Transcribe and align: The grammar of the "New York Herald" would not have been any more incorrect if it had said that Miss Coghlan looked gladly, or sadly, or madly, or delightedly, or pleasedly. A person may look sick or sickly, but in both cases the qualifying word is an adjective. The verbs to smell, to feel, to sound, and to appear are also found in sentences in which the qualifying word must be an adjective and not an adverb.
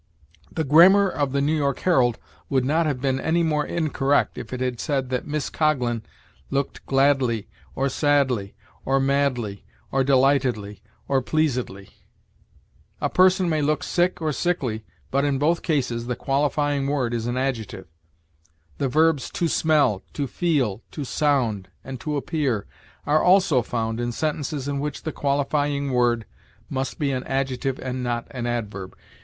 The 0.51 0.63
grammar 0.63 1.07
of 1.07 1.31
the 1.31 1.41
"New 1.41 1.55
York 1.55 1.81
Herald" 1.81 2.17
would 2.49 2.65
not 2.65 2.87
have 2.87 3.01
been 3.01 3.19
any 3.21 3.43
more 3.43 3.63
incorrect 3.67 4.35
if 4.35 4.51
it 4.51 4.59
had 4.59 4.79
said 4.79 5.11
that 5.11 5.27
Miss 5.27 5.47
Coghlan 5.51 6.01
looked 6.49 6.83
gladly, 6.87 7.47
or 7.75 7.87
sadly, 7.87 8.55
or 8.83 8.99
madly, 8.99 9.63
or 9.91 10.03
delightedly, 10.03 10.81
or 11.07 11.21
pleasedly. 11.21 11.89
A 12.99 13.09
person 13.11 13.47
may 13.47 13.61
look 13.61 13.83
sick 13.83 14.19
or 14.23 14.31
sickly, 14.33 14.83
but 15.11 15.23
in 15.23 15.37
both 15.37 15.61
cases 15.61 16.07
the 16.07 16.15
qualifying 16.15 16.87
word 16.87 17.13
is 17.13 17.27
an 17.27 17.37
adjective. 17.37 17.85
The 18.79 18.87
verbs 18.87 19.29
to 19.33 19.47
smell, 19.47 20.01
to 20.13 20.25
feel, 20.25 20.81
to 20.93 21.03
sound, 21.05 21.69
and 21.83 21.99
to 21.99 22.17
appear 22.17 22.65
are 23.05 23.21
also 23.21 23.61
found 23.61 23.99
in 23.99 24.11
sentences 24.11 24.67
in 24.67 24.79
which 24.79 25.03
the 25.03 25.11
qualifying 25.11 25.91
word 25.91 26.25
must 26.71 26.97
be 26.97 27.11
an 27.11 27.23
adjective 27.25 27.77
and 27.79 28.01
not 28.03 28.25
an 28.31 28.47
adverb. 28.47 28.97